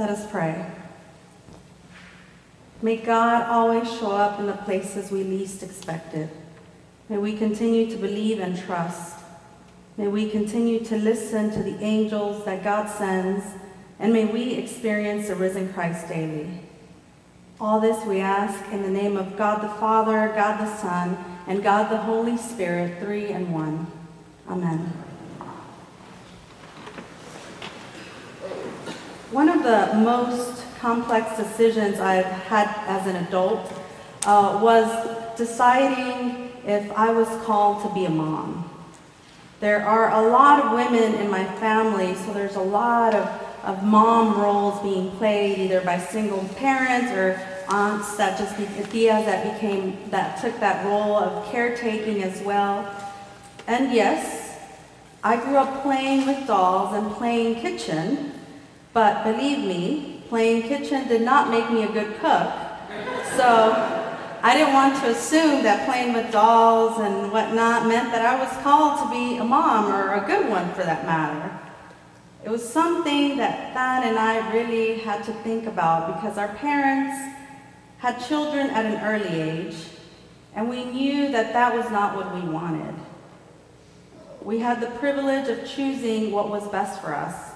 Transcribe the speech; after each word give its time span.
Let 0.00 0.08
us 0.08 0.30
pray. 0.30 0.64
May 2.80 2.96
God 2.96 3.42
always 3.50 3.86
show 3.98 4.12
up 4.12 4.40
in 4.40 4.46
the 4.46 4.54
places 4.54 5.10
we 5.10 5.22
least 5.24 5.62
expected. 5.62 6.30
May 7.10 7.18
we 7.18 7.36
continue 7.36 7.90
to 7.90 7.98
believe 7.98 8.40
and 8.40 8.58
trust. 8.58 9.18
May 9.98 10.08
we 10.08 10.30
continue 10.30 10.82
to 10.86 10.96
listen 10.96 11.50
to 11.50 11.62
the 11.62 11.78
angels 11.84 12.46
that 12.46 12.64
God 12.64 12.88
sends, 12.88 13.44
and 13.98 14.10
may 14.10 14.24
we 14.24 14.54
experience 14.54 15.28
the 15.28 15.36
risen 15.36 15.70
Christ 15.74 16.08
daily. 16.08 16.48
All 17.60 17.78
this 17.78 18.02
we 18.06 18.20
ask 18.20 18.72
in 18.72 18.80
the 18.80 18.88
name 18.88 19.18
of 19.18 19.36
God 19.36 19.62
the 19.62 19.68
Father, 19.68 20.32
God 20.34 20.60
the 20.60 20.76
Son, 20.78 21.22
and 21.46 21.62
God 21.62 21.90
the 21.90 21.98
Holy 21.98 22.38
Spirit, 22.38 23.02
three 23.02 23.26
and 23.26 23.52
one. 23.52 23.86
Amen. 24.48 25.09
One 29.30 29.48
of 29.48 29.62
the 29.62 29.94
most 29.94 30.64
complex 30.80 31.36
decisions 31.36 32.00
I've 32.00 32.24
had 32.24 32.66
as 32.88 33.06
an 33.06 33.14
adult 33.24 33.72
uh, 34.26 34.58
was 34.60 35.36
deciding 35.38 36.50
if 36.66 36.90
I 36.92 37.12
was 37.12 37.28
called 37.44 37.86
to 37.86 37.94
be 37.94 38.06
a 38.06 38.10
mom. 38.10 38.68
There 39.60 39.86
are 39.86 40.10
a 40.10 40.28
lot 40.30 40.64
of 40.64 40.72
women 40.72 41.14
in 41.14 41.30
my 41.30 41.44
family, 41.60 42.16
so 42.16 42.32
there's 42.32 42.56
a 42.56 42.60
lot 42.60 43.14
of, 43.14 43.28
of 43.62 43.84
mom 43.84 44.40
roles 44.40 44.82
being 44.82 45.12
played 45.12 45.58
either 45.58 45.80
by 45.82 45.98
single 45.98 46.42
parents 46.56 47.12
or 47.12 47.40
aunts 47.68 48.16
that 48.16 48.36
just 48.36 48.56
tias 48.56 49.24
that 49.26 49.54
became 49.54 50.10
that 50.10 50.40
took 50.40 50.58
that 50.58 50.84
role 50.84 51.14
of 51.14 51.46
caretaking 51.52 52.24
as 52.24 52.42
well. 52.42 52.84
And 53.68 53.92
yes, 53.92 54.58
I 55.22 55.36
grew 55.36 55.56
up 55.56 55.82
playing 55.82 56.26
with 56.26 56.48
dolls 56.48 56.94
and 56.94 57.12
playing 57.12 57.60
kitchen, 57.60 58.32
but 58.92 59.24
believe 59.24 59.58
me, 59.58 60.22
playing 60.28 60.62
kitchen 60.62 61.08
did 61.08 61.22
not 61.22 61.50
make 61.50 61.70
me 61.70 61.84
a 61.84 61.92
good 61.92 62.18
cook. 62.20 62.52
So 63.36 63.72
I 64.42 64.54
didn't 64.56 64.72
want 64.72 64.96
to 65.02 65.10
assume 65.10 65.62
that 65.64 65.86
playing 65.86 66.14
with 66.14 66.32
dolls 66.32 66.98
and 67.00 67.30
whatnot 67.30 67.86
meant 67.86 68.10
that 68.12 68.24
I 68.24 68.38
was 68.42 68.50
called 68.62 68.98
to 69.00 69.10
be 69.10 69.36
a 69.36 69.44
mom 69.44 69.92
or 69.92 70.14
a 70.14 70.26
good 70.26 70.48
one 70.48 70.72
for 70.72 70.82
that 70.82 71.04
matter. 71.04 71.58
It 72.42 72.48
was 72.48 72.66
something 72.66 73.36
that 73.36 73.74
Thad 73.74 74.04
and 74.04 74.18
I 74.18 74.50
really 74.52 74.98
had 75.00 75.24
to 75.24 75.32
think 75.44 75.66
about 75.66 76.14
because 76.14 76.38
our 76.38 76.48
parents 76.48 77.36
had 77.98 78.18
children 78.26 78.70
at 78.70 78.86
an 78.86 79.04
early 79.04 79.42
age, 79.42 79.76
and 80.54 80.70
we 80.70 80.84
knew 80.86 81.30
that 81.32 81.52
that 81.52 81.74
was 81.74 81.90
not 81.90 82.16
what 82.16 82.34
we 82.34 82.40
wanted. 82.48 82.94
We 84.40 84.58
had 84.58 84.80
the 84.80 84.90
privilege 84.98 85.48
of 85.48 85.68
choosing 85.68 86.32
what 86.32 86.48
was 86.48 86.66
best 86.68 87.02
for 87.02 87.14
us. 87.14 87.49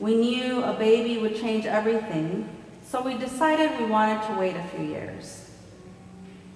We 0.00 0.14
knew 0.14 0.64
a 0.64 0.72
baby 0.72 1.18
would 1.18 1.36
change 1.36 1.66
everything, 1.66 2.48
so 2.88 3.02
we 3.02 3.18
decided 3.18 3.78
we 3.78 3.84
wanted 3.84 4.26
to 4.28 4.40
wait 4.40 4.56
a 4.56 4.62
few 4.64 4.86
years. 4.86 5.50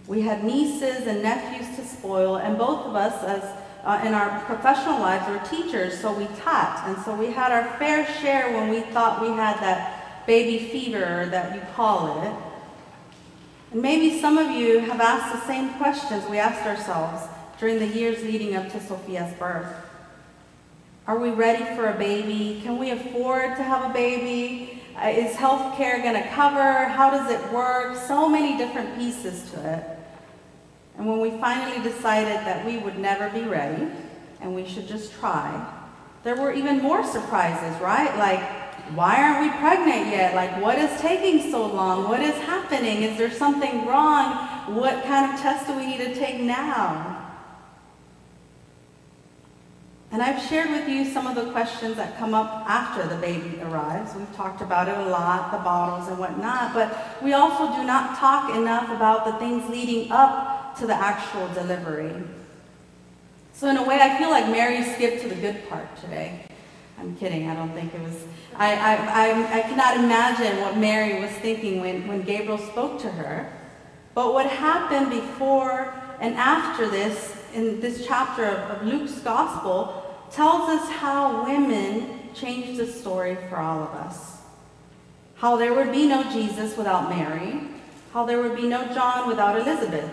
We 0.07 0.23
had 0.23 0.43
nieces 0.43 1.07
and 1.07 1.23
nephews 1.23 1.77
to 1.77 1.85
spoil, 1.85 2.37
and 2.37 2.57
both 2.57 2.87
of 2.87 2.97
us, 2.97 3.23
as 3.23 3.45
uh, 3.85 4.03
in 4.07 4.15
our 4.15 4.41
professional 4.47 4.99
lives, 4.99 5.29
were 5.29 5.47
teachers, 5.47 6.01
so 6.01 6.11
we 6.13 6.25
taught, 6.41 6.85
and 6.87 6.97
so 7.05 7.15
we 7.15 7.27
had 7.27 7.53
our 7.53 7.79
fair 7.79 8.07
share 8.23 8.55
when 8.55 8.71
we 8.71 8.81
thought 8.81 9.21
we 9.21 9.29
had 9.29 9.61
that 9.61 10.27
baby 10.27 10.71
fever 10.71 11.29
that 11.31 11.55
you 11.55 11.61
call 11.75 12.23
it. 12.23 12.35
And 13.73 13.83
maybe 13.83 14.21
some 14.21 14.39
of 14.39 14.51
you 14.53 14.79
have 14.79 15.03
asked 15.03 15.35
the 15.35 15.47
same 15.47 15.75
questions 15.75 16.25
we 16.31 16.39
asked 16.39 16.67
ourselves 16.67 17.29
during 17.61 17.79
the 17.79 17.87
years 17.87 18.23
leading 18.23 18.57
up 18.57 18.73
to 18.73 18.81
Sophia's 18.81 19.35
birth. 19.35 19.84
Are 21.07 21.19
we 21.19 21.31
ready 21.31 21.65
for 21.77 21.91
a 21.91 21.99
baby? 21.99 22.63
Can 22.63 22.79
we 22.79 22.91
afford 22.91 23.57
to 23.57 23.63
have 23.63 23.91
a 23.91 23.93
baby? 23.93 24.83
Uh, 24.97 25.09
is 25.09 25.37
health 25.37 25.77
care 25.77 26.01
going 26.01 26.15
to 26.15 26.27
cover? 26.31 26.89
How 26.89 27.11
does 27.11 27.31
it 27.31 27.53
work? 27.53 27.95
So 27.97 28.27
many 28.27 28.57
different 28.57 28.97
pieces 28.97 29.51
to 29.51 29.75
it. 29.75 29.85
And 30.97 31.07
when 31.07 31.21
we 31.21 31.31
finally 31.39 31.83
decided 31.83 32.37
that 32.47 32.65
we 32.65 32.79
would 32.79 32.99
never 32.99 33.29
be 33.29 33.43
ready 33.43 33.87
and 34.41 34.55
we 34.55 34.67
should 34.67 34.89
just 34.89 35.13
try, 35.13 35.71
there 36.23 36.37
were 36.37 36.55
even 36.55 36.81
more 36.81 37.05
surprises, 37.05 37.79
right? 37.83 38.17
Like, 38.17 38.41
why 38.97 39.23
aren't 39.23 39.41
we 39.43 39.59
pregnant 39.59 40.07
yet? 40.07 40.35
Like, 40.35 40.59
what 40.63 40.79
is 40.79 41.01
taking 41.03 41.51
so 41.51 41.67
long? 41.67 42.09
What 42.09 42.23
is 42.23 42.35
happening? 42.45 43.03
Is 43.03 43.19
there 43.19 43.31
something 43.31 43.85
wrong? 43.85 44.75
What 44.75 45.05
kind 45.05 45.31
of 45.31 45.39
test 45.39 45.67
do 45.67 45.75
we 45.75 45.87
need 45.87 45.99
to 45.99 46.15
take 46.15 46.41
now? 46.41 47.34
And 50.15 50.23
I've 50.23 50.41
shared 50.49 50.71
with 50.71 50.89
you 50.89 51.05
some 51.05 51.27
of 51.27 51.35
the 51.35 51.51
questions 51.51 51.97
that 51.97 52.17
come 52.19 52.35
up 52.35 52.71
after 52.71 53.05
the 53.09 53.21
baby 53.21 53.61
arrives. 53.63 54.15
We've 54.15 54.33
talked 54.37 54.61
about 54.61 54.87
it 54.87 54.97
a 54.97 55.11
lot, 55.11 55.51
the 55.51 55.59
bottles 55.59 56.09
and 56.09 56.21
whatnot, 56.21 56.73
but 56.73 57.21
we 57.21 57.33
also 57.33 57.77
do 57.77 57.85
not 57.85 58.17
talk 58.17 58.55
enough 58.55 58.93
about 58.93 59.25
the 59.25 59.33
things 59.41 59.69
leading 59.69 60.13
up 60.13 60.77
to 60.79 60.87
the 60.87 60.95
actual 60.95 61.49
delivery. 61.49 62.13
So, 63.55 63.69
in 63.69 63.77
a 63.77 63.83
way, 63.83 63.99
I 64.01 64.17
feel 64.17 64.31
like 64.31 64.47
Mary 64.47 64.85
skipped 64.85 65.23
to 65.23 65.29
the 65.29 65.35
good 65.35 65.69
part 65.69 65.97
today. 65.97 66.47
I'm 67.01 67.17
kidding, 67.17 67.51
I 67.51 67.57
don't 67.57 67.73
think 67.73 67.93
it 67.93 68.01
was. 68.01 68.25
I, 68.55 68.73
I, 68.77 68.95
I, 68.95 69.59
I 69.59 69.61
cannot 69.63 69.97
imagine 69.97 70.61
what 70.61 70.77
Mary 70.77 71.21
was 71.21 71.31
thinking 71.39 71.81
when, 71.81 72.07
when 72.07 72.23
Gabriel 72.23 72.59
spoke 72.59 73.01
to 73.01 73.11
her. 73.11 73.53
But 74.15 74.33
what 74.33 74.47
happened 74.47 75.11
before 75.11 75.93
and 76.21 76.37
after 76.37 76.89
this, 76.89 77.37
in 77.53 77.81
this 77.81 78.07
chapter 78.07 78.45
of, 78.45 78.71
of 78.71 78.87
Luke's 78.87 79.19
gospel, 79.19 80.03
tells 80.35 80.69
us 80.69 80.89
how 80.91 81.45
women 81.45 82.19
changed 82.35 82.79
the 82.79 82.87
story 82.87 83.37
for 83.49 83.57
all 83.57 83.83
of 83.85 83.91
us. 83.91 84.39
How 85.37 85.57
there 85.57 85.73
would 85.73 85.93
be 85.93 86.07
no 86.07 86.25
Jesus 86.33 86.77
without 86.77 87.09
Mary, 87.09 87.61
how 88.13 88.27
there 88.27 88.43
would 88.43 88.57
be 88.57 88.67
no 88.67 88.93
John 88.93 89.29
without 89.29 89.61
Elizabeth. 89.61 90.11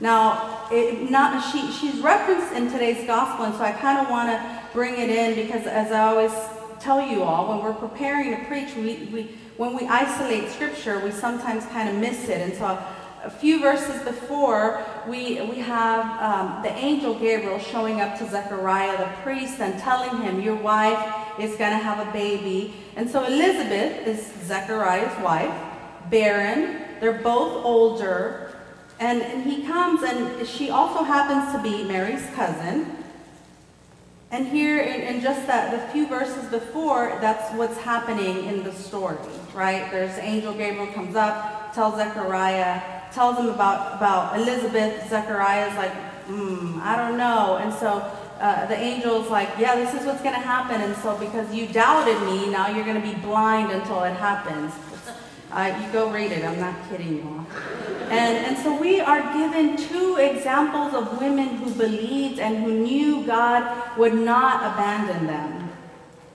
Now, 0.00 0.68
it, 0.70 1.10
not, 1.10 1.52
she, 1.52 1.72
she's 1.72 2.00
referenced 2.00 2.52
in 2.52 2.70
today's 2.70 3.04
gospel, 3.06 3.46
and 3.46 3.54
so 3.54 3.62
I 3.62 3.72
kind 3.72 3.98
of 3.98 4.08
want 4.08 4.28
to 4.28 4.62
bring 4.72 4.94
it 4.94 5.10
in 5.10 5.34
because, 5.34 5.66
as 5.66 5.90
I 5.90 6.06
always 6.06 6.32
tell 6.78 7.04
you 7.04 7.24
all, 7.24 7.48
when 7.48 7.64
we're 7.64 7.74
preparing 7.74 8.30
to 8.36 8.44
preach, 8.44 8.74
we, 8.76 9.08
we, 9.12 9.22
when 9.56 9.74
we 9.74 9.88
isolate 9.88 10.50
scripture, 10.50 11.00
we 11.00 11.10
sometimes 11.10 11.66
kind 11.66 11.88
of 11.88 11.96
miss 11.96 12.28
it. 12.28 12.40
And 12.40 12.54
so 12.54 12.80
a 13.24 13.30
few 13.30 13.60
verses 13.60 14.02
before, 14.02 14.84
we, 15.06 15.40
we 15.42 15.58
have 15.58 16.04
um, 16.20 16.62
the 16.62 16.70
angel 16.70 17.14
Gabriel 17.18 17.58
showing 17.58 18.00
up 18.00 18.18
to 18.18 18.28
Zechariah, 18.28 18.96
the 18.98 19.22
priest, 19.22 19.60
and 19.60 19.78
telling 19.80 20.22
him, 20.22 20.40
Your 20.40 20.56
wife 20.56 21.14
is 21.38 21.56
going 21.56 21.72
to 21.72 21.78
have 21.78 22.06
a 22.06 22.12
baby. 22.12 22.74
And 22.96 23.08
so 23.08 23.24
Elizabeth 23.24 24.06
is 24.06 24.32
Zechariah's 24.46 25.22
wife, 25.22 25.54
barren. 26.10 26.82
They're 27.00 27.22
both 27.22 27.64
older. 27.64 28.56
And, 29.00 29.22
and 29.22 29.44
he 29.44 29.64
comes, 29.64 30.02
and 30.02 30.46
she 30.46 30.70
also 30.70 31.04
happens 31.04 31.52
to 31.52 31.62
be 31.62 31.84
Mary's 31.84 32.26
cousin. 32.34 32.96
And 34.30 34.46
here, 34.46 34.80
in, 34.80 35.00
in, 35.00 35.20
just 35.22 35.46
that 35.46 35.70
the 35.70 35.92
few 35.92 36.06
verses 36.06 36.50
before, 36.50 37.16
that's 37.20 37.54
what's 37.54 37.78
happening 37.78 38.44
in 38.44 38.62
the 38.62 38.72
story, 38.72 39.16
right? 39.54 39.90
There's 39.90 40.18
angel 40.18 40.52
Gabriel 40.52 40.92
comes 40.92 41.16
up, 41.16 41.72
tells 41.72 41.96
Zechariah, 41.96 42.97
tells 43.12 43.38
him 43.38 43.48
about, 43.48 43.96
about 43.96 44.38
Elizabeth. 44.38 45.08
Zechariah's 45.08 45.76
like, 45.76 45.92
hmm, 46.26 46.78
I 46.82 46.96
don't 46.96 47.16
know. 47.16 47.56
And 47.56 47.72
so 47.72 47.98
uh, 48.40 48.66
the 48.66 48.76
angel's 48.76 49.30
like, 49.30 49.48
yeah, 49.58 49.74
this 49.74 49.94
is 49.94 50.06
what's 50.06 50.22
going 50.22 50.34
to 50.34 50.40
happen. 50.40 50.80
And 50.80 50.96
so 50.96 51.16
because 51.18 51.52
you 51.54 51.66
doubted 51.66 52.20
me, 52.22 52.50
now 52.50 52.68
you're 52.68 52.84
going 52.84 53.00
to 53.00 53.06
be 53.06 53.14
blind 53.20 53.72
until 53.72 54.04
it 54.04 54.14
happens. 54.14 54.72
Uh, 55.50 55.80
you 55.82 55.90
go 55.92 56.10
read 56.10 56.30
it. 56.30 56.44
I'm 56.44 56.60
not 56.60 56.74
kidding 56.88 57.16
you 57.16 57.22
all. 57.22 57.46
And, 58.10 58.46
and 58.46 58.58
so 58.58 58.78
we 58.78 59.00
are 59.00 59.20
given 59.32 59.76
two 59.76 60.16
examples 60.16 60.94
of 60.94 61.20
women 61.20 61.48
who 61.56 61.70
believed 61.72 62.38
and 62.38 62.62
who 62.62 62.72
knew 62.72 63.24
God 63.24 63.98
would 63.98 64.14
not 64.14 64.74
abandon 64.74 65.26
them. 65.26 65.70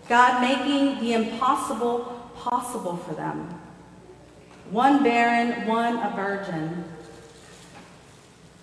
God 0.10 0.42
making 0.42 1.00
the 1.00 1.14
impossible 1.14 2.32
possible 2.36 2.98
for 2.98 3.14
them. 3.14 3.63
One 4.74 5.04
barren, 5.04 5.68
one 5.68 5.96
a 5.98 6.12
virgin. 6.16 6.84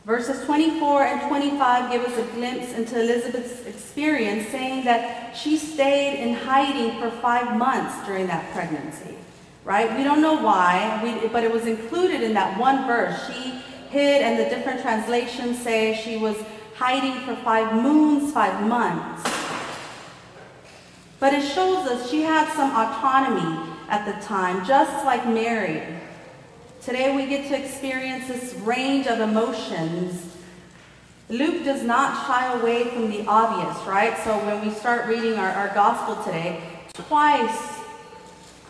Verses 0.05 0.45
24 0.45 1.05
and 1.05 1.29
25 1.29 1.93
give 1.93 2.03
us 2.03 2.19
a 2.19 2.25
glimpse 2.35 2.73
into 2.73 3.01
Elizabeth's 3.01 3.65
experience, 3.65 4.49
saying 4.49 4.85
that 4.85 5.35
she 5.37 5.57
stayed 5.57 6.21
in 6.21 6.35
hiding 6.35 7.01
for 7.01 7.11
five 7.23 7.57
months 7.57 8.07
during 8.07 8.27
that 8.27 8.53
pregnancy 8.53 9.17
right? 9.65 9.97
We 9.97 10.05
don't 10.05 10.21
know 10.21 10.35
why, 10.35 11.01
we, 11.03 11.29
but 11.29 11.45
it 11.45 11.53
was 11.53 11.67
included 11.67 12.23
in 12.23 12.35
that 12.35 12.59
one 12.59 12.87
verse. 12.87 13.27
She 13.27 13.63
hid, 13.91 14.23
and 14.23 14.39
the 14.39 14.45
different 14.45 14.81
translations 14.81 15.63
say 15.63 15.95
she 16.03 16.17
was 16.17 16.37
hiding 16.75 17.25
for 17.25 17.37
five 17.43 17.75
moons, 17.75 18.33
five 18.33 18.67
months. 18.67 19.23
But 21.19 21.35
it 21.35 21.43
shows 21.43 21.87
us 21.87 22.11
she 22.11 22.23
had 22.23 22.51
some 22.55 22.71
autonomy 22.71 23.69
at 23.91 24.07
the 24.07 24.25
time, 24.25 24.65
just 24.65 25.05
like 25.05 25.27
Mary. 25.27 25.83
Today 26.81 27.15
we 27.15 27.27
get 27.27 27.49
to 27.49 27.63
experience 27.63 28.29
this 28.29 28.55
range 28.55 29.07
of 29.07 29.21
emotions. 29.21 30.35
Luke 31.29 31.65
does 31.65 31.83
not 31.83 32.27
shy 32.27 32.59
away 32.59 32.85
from 32.85 33.11
the 33.11 33.27
obvious, 33.27 33.77
right? 33.87 34.17
So 34.25 34.39
when 34.47 34.65
we 34.65 34.73
start 34.73 35.07
reading 35.07 35.35
our, 35.35 35.51
our 35.51 35.75
gospel 35.75 36.23
today, 36.25 36.63
twice 36.95 37.79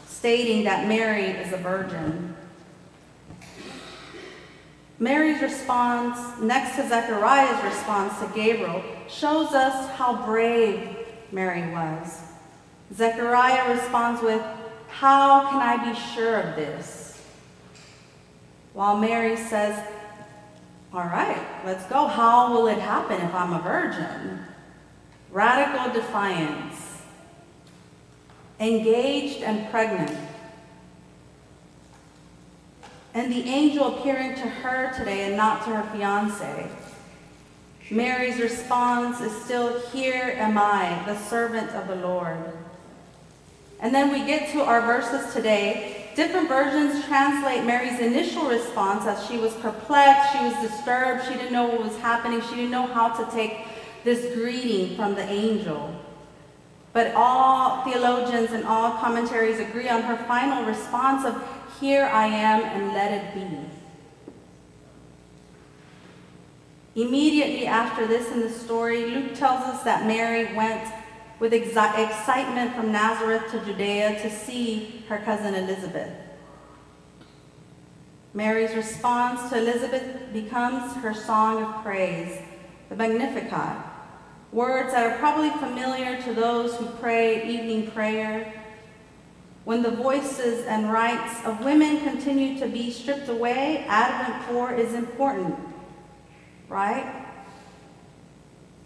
stating 0.09 0.65
that 0.65 0.89
Mary 0.89 1.27
is 1.27 1.53
a 1.53 1.57
virgin. 1.59 2.35
Mary's 4.99 5.41
response, 5.41 6.19
next 6.43 6.77
to 6.77 6.87
Zechariah's 6.87 7.65
response 7.65 8.19
to 8.21 8.27
Gabriel, 8.35 8.83
shows 9.09 9.55
us 9.55 9.91
how 9.97 10.27
brave 10.27 10.97
Mary 11.33 11.73
was. 11.73 12.21
Zechariah 12.95 13.73
responds 13.73 14.21
with, 14.21 14.43
How 14.91 15.49
can 15.49 15.61
I 15.63 15.93
be 15.93 15.99
sure 15.99 16.41
of 16.41 16.57
this? 16.57 17.23
While 18.73 18.99
Mary 18.99 19.37
says, 19.37 19.83
All 20.93 21.01
right, 21.01 21.47
let's 21.65 21.85
go. 21.87 22.07
How 22.07 22.53
will 22.53 22.67
it 22.67 22.79
happen 22.79 23.21
if 23.21 23.35
I'm 23.35 23.53
a 23.53 23.61
virgin? 23.61 24.41
Radical 25.31 25.93
defiance. 25.93 27.03
Engaged 28.59 29.43
and 29.43 29.71
pregnant. 29.71 30.17
And 33.15 33.33
the 33.33 33.45
angel 33.45 33.99
appearing 33.99 34.35
to 34.37 34.49
her 34.49 34.93
today 34.97 35.27
and 35.27 35.37
not 35.37 35.65
to 35.65 35.71
her 35.71 35.97
fiance. 35.97 36.69
Mary's 37.91 38.39
response 38.39 39.21
is 39.21 39.33
still, 39.45 39.81
Here 39.91 40.35
am 40.37 40.57
I, 40.57 41.03
the 41.07 41.19
servant 41.19 41.71
of 41.71 41.89
the 41.89 41.97
Lord. 41.97 42.53
And 43.81 43.95
then 43.95 44.13
we 44.13 44.25
get 44.27 44.53
to 44.53 44.63
our 44.63 44.81
verses 44.83 45.33
today. 45.33 46.11
Different 46.15 46.49
versions 46.49 47.05
translate 47.07 47.65
Mary's 47.65 47.99
initial 47.99 48.49
response 48.49 49.07
as 49.07 49.27
she 49.27 49.39
was 49.39 49.55
perplexed, 49.55 50.33
she 50.37 50.45
was 50.45 50.55
disturbed, 50.71 51.25
she 51.25 51.35
didn't 51.35 51.53
know 51.53 51.69
what 51.69 51.83
was 51.83 51.97
happening, 51.99 52.43
she 52.43 52.57
didn't 52.57 52.73
know 52.73 52.87
how 52.87 53.09
to 53.09 53.31
take 53.31 53.65
this 54.05 54.35
greeting 54.35 54.97
from 54.97 55.15
the 55.15 55.23
angel. 55.23 55.95
But 56.93 57.15
all 57.15 57.85
theologians 57.85 58.51
and 58.51 58.65
all 58.65 58.99
commentaries 58.99 59.61
agree 59.61 59.89
on 59.89 60.03
her 60.03 60.17
final 60.27 60.65
response 60.65 61.25
of, 61.25 61.43
Here 61.81 62.05
I 62.05 62.27
am, 62.27 62.63
and 62.65 62.93
let 62.93 63.13
it 63.13 63.35
be. 63.35 63.47
Immediately 66.97 67.67
after 67.67 68.07
this 68.07 68.33
in 68.33 68.41
the 68.41 68.51
story, 68.51 69.07
Luke 69.07 69.35
tells 69.35 69.63
us 69.63 69.85
that 69.85 70.07
Mary 70.07 70.53
went 70.55 70.93
with 71.41 71.53
excitement 71.53 72.77
from 72.77 72.93
Nazareth 72.93 73.51
to 73.51 73.65
Judea 73.65 74.21
to 74.23 74.31
see 74.31 75.03
her 75.09 75.19
cousin 75.19 75.55
Elizabeth. 75.55 76.13
Mary's 78.33 78.77
response 78.77 79.51
to 79.51 79.59
Elizabeth 79.59 80.33
becomes 80.33 80.95
her 80.97 81.13
song 81.13 81.65
of 81.65 81.83
praise, 81.83 82.41
the 82.89 82.95
Magnificat, 82.95 83.79
words 84.53 84.93
that 84.93 85.05
are 85.05 85.19
probably 85.19 85.51
familiar 85.59 86.23
to 86.23 86.35
those 86.35 86.77
who 86.77 86.87
pray 87.01 87.49
evening 87.49 87.91
prayer. 87.91 88.63
When 89.65 89.83
the 89.83 89.91
voices 89.91 90.65
and 90.67 90.93
rights 90.93 91.45
of 91.45 91.65
women 91.65 92.01
continue 92.01 92.59
to 92.61 92.69
be 92.69 92.93
stripped 92.93 93.29
away, 93.29 93.85
Advent 93.89 94.45
4 94.45 94.75
is 94.75 94.95
important 94.95 95.57
right? 96.71 97.20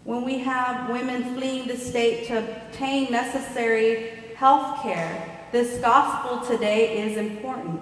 When 0.05 0.23
we 0.23 0.37
have 0.37 0.87
women 0.87 1.35
fleeing 1.35 1.67
the 1.67 1.75
state 1.75 2.27
to 2.27 2.37
obtain 2.37 3.11
necessary 3.11 4.11
health 4.35 4.83
care, 4.83 5.47
this 5.51 5.79
gospel 5.81 6.45
today 6.45 7.01
is 7.01 7.17
important. 7.17 7.81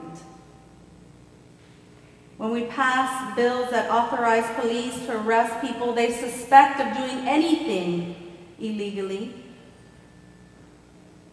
When 2.38 2.52
we 2.52 2.64
pass 2.64 3.36
bills 3.36 3.72
that 3.72 3.92
authorize 3.92 4.46
police 4.56 5.06
to 5.06 5.22
arrest 5.22 5.60
people 5.60 5.92
they 5.92 6.14
suspect 6.14 6.80
of 6.80 6.96
doing 6.96 7.28
anything 7.28 8.16
illegally, 8.58 9.34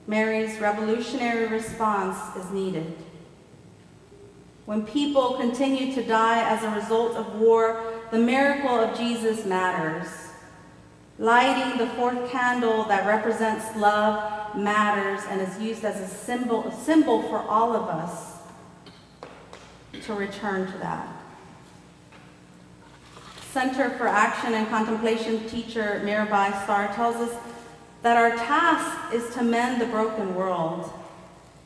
Mary's 0.09 0.59
revolutionary 0.59 1.47
response 1.47 2.37
is 2.37 2.51
needed. 2.51 2.97
When 4.67 4.85
people 4.85 5.35
continue 5.35 5.95
to 5.95 6.03
die 6.03 6.43
as 6.51 6.65
a 6.65 6.71
result 6.71 7.17
of 7.17 7.37
war, 7.37 7.81
the 8.11 8.19
miracle 8.19 8.71
of 8.71 8.99
Jesus 8.99 9.47
matters. 9.47 10.30
Lighting 11.21 11.77
the 11.77 11.87
fourth 11.97 12.31
candle 12.31 12.85
that 12.85 13.07
represents 13.07 13.77
love 13.77 14.57
matters 14.57 15.21
and 15.29 15.39
is 15.39 15.61
used 15.61 15.85
as 15.85 16.01
a 16.01 16.09
symbol, 16.09 16.67
a 16.67 16.75
symbol 16.75 17.21
for 17.25 17.41
all 17.41 17.77
of 17.77 17.91
us 17.91 18.39
to 20.05 20.15
return 20.15 20.67
to 20.73 20.79
that. 20.79 21.07
Center 23.53 23.91
for 23.91 24.09
Action 24.09 24.55
and 24.55 24.67
Contemplation 24.69 25.47
teacher 25.47 26.01
Mirabai 26.07 26.65
Starr 26.65 26.91
tells 26.95 27.17
us 27.17 27.37
that 28.01 28.17
our 28.17 28.31
task 28.31 29.13
is 29.13 29.35
to 29.35 29.43
mend 29.43 29.79
the 29.79 29.87
broken 29.89 30.35
world. 30.35 30.91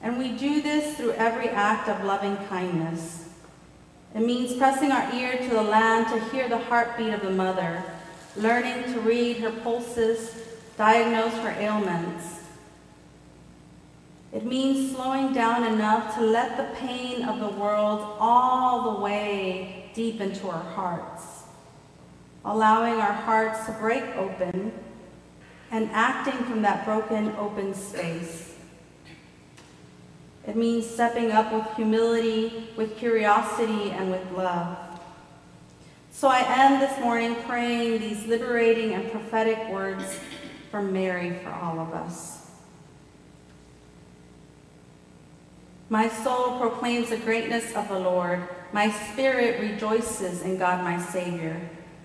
And 0.03 0.19
we 0.19 0.33
do 0.33 0.63
this 0.63 0.97
through 0.97 1.13
every 1.13 1.49
act 1.51 1.89
of 1.89 2.05
loving 2.05 2.37
kindness. 2.49 3.29
It 4.17 4.21
means 4.21 4.57
pressing 4.57 4.91
our 4.91 5.15
ear 5.15 5.39
to 5.39 5.49
the 5.49 5.63
land 5.63 6.09
to 6.09 6.31
hear 6.31 6.49
the 6.49 6.59
heartbeat 6.59 7.15
of 7.15 7.23
the 7.23 7.31
mother, 7.31 7.85
learning 8.37 8.93
to 8.93 9.01
read 9.01 9.39
her 9.39 9.51
pulses, 9.51 10.35
diagnose 10.77 11.35
her 11.35 11.55
ailments. 11.59 12.41
It 14.33 14.45
means 14.45 14.95
slowing 14.95 15.33
down 15.33 15.63
enough 15.65 16.17
to 16.17 16.21
let 16.21 16.57
the 16.57 16.77
pain 16.77 17.23
of 17.23 17.39
the 17.39 17.57
world 17.61 18.17
all 18.19 18.95
the 18.95 19.01
way 19.01 19.91
deep 19.95 20.21
into 20.21 20.49
our 20.49 20.63
hearts, 20.63 21.45
allowing 22.45 22.95
our 22.95 23.13
hearts 23.13 23.65
to 23.67 23.73
break 23.73 24.05
open 24.17 24.73
and 25.71 25.89
acting 25.93 26.45
from 26.47 26.63
that 26.63 26.85
broken 26.85 27.29
open 27.37 27.75
space. 27.75 28.57
It 30.47 30.57
means 30.57 30.85
stepping 30.85 31.31
up 31.31 31.53
with 31.53 31.77
humility, 31.77 32.69
with 32.77 32.97
curiosity, 32.97 33.93
and 33.93 34.11
with 34.11 34.31
love. 34.33 34.77
So 36.15 36.29
I 36.29 36.45
end 36.47 36.81
this 36.81 36.97
morning 37.01 37.35
praying 37.43 37.99
these 37.99 38.25
liberating 38.25 38.93
and 38.93 39.11
prophetic 39.11 39.69
words 39.69 40.05
from 40.71 40.93
Mary 40.93 41.41
for 41.43 41.51
all 41.51 41.81
of 41.81 41.93
us. 41.93 42.53
My 45.89 46.09
soul 46.09 46.61
proclaims 46.61 47.11
the 47.11 47.17
greatness 47.17 47.75
of 47.75 47.89
the 47.89 47.99
Lord. 47.99 48.49
My 48.73 48.93
spirit 48.93 49.61
rejoices 49.61 50.43
in 50.43 50.57
God 50.57 50.85
my 50.85 51.03
Savior, 51.05 51.61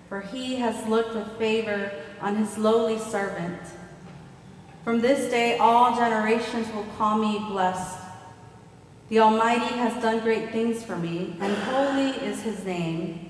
for 0.08 0.20
he 0.20 0.56
has 0.56 0.88
looked 0.88 1.14
with 1.14 1.38
favor 1.38 1.92
on 2.20 2.34
his 2.34 2.58
lowly 2.58 2.98
servant. 2.98 3.60
From 4.82 5.00
this 5.00 5.30
day, 5.30 5.56
all 5.58 5.94
generations 5.94 6.66
will 6.74 6.86
call 6.98 7.16
me 7.16 7.38
blessed. 7.48 8.00
The 9.08 9.20
Almighty 9.20 9.76
has 9.76 10.02
done 10.02 10.18
great 10.18 10.50
things 10.50 10.82
for 10.82 10.96
me, 10.96 11.36
and 11.40 11.56
holy 11.58 12.10
is 12.26 12.42
his 12.42 12.64
name. 12.64 13.29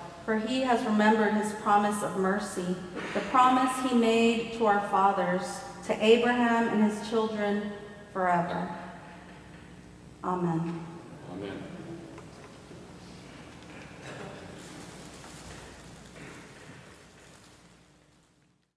for 0.25 0.37
he 0.37 0.61
has 0.61 0.83
remembered 0.85 1.33
his 1.33 1.51
promise 1.53 2.03
of 2.03 2.17
mercy, 2.17 2.75
the 3.13 3.19
promise 3.31 3.71
he 3.89 3.97
made 3.97 4.53
to 4.53 4.65
our 4.65 4.87
fathers, 4.89 5.61
to 5.87 6.05
Abraham 6.05 6.67
and 6.69 6.91
his 6.91 7.09
children 7.09 7.71
forever. 8.13 8.69
Amen. 10.23 10.85
Amen. 11.31 11.63